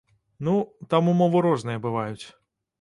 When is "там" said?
0.95-1.11